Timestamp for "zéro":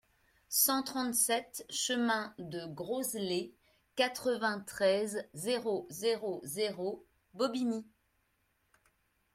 5.35-5.85, 5.91-6.41, 6.43-7.05